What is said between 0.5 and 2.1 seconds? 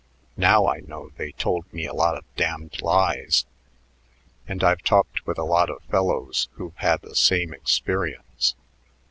I know they told me a